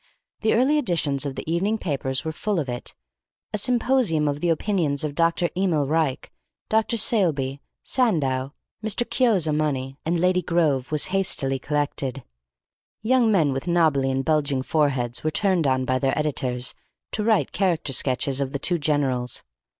The 0.39 0.55
early 0.55 0.79
editions 0.79 1.27
of 1.27 1.35
the 1.35 1.43
evening 1.47 1.77
papers 1.77 2.25
were 2.25 2.31
full 2.31 2.57
of 2.59 2.67
it. 2.67 2.95
A 3.53 3.59
symposium 3.59 4.27
of 4.27 4.39
the 4.39 4.49
opinions 4.49 5.03
of 5.03 5.13
Dr. 5.13 5.51
Emil 5.55 5.85
Reich, 5.85 6.31
Dr. 6.69 6.97
Saleeby, 6.97 7.61
Sandow, 7.83 8.55
Mr. 8.83 9.07
Chiozza 9.07 9.53
Money, 9.55 9.99
and 10.03 10.19
Lady 10.19 10.41
Grove 10.41 10.91
was 10.91 11.09
hastily 11.13 11.59
collected. 11.59 12.23
Young 13.03 13.31
men 13.31 13.53
with 13.53 13.67
knobbly 13.67 14.09
and 14.09 14.25
bulging 14.25 14.63
foreheads 14.63 15.23
were 15.23 15.29
turned 15.29 15.67
on 15.67 15.85
by 15.85 15.99
their 15.99 16.17
editors 16.17 16.73
to 17.11 17.23
write 17.23 17.51
character 17.51 17.93
sketches 17.93 18.41
of 18.41 18.53
the 18.53 18.57
two 18.57 18.79
generals. 18.79 19.43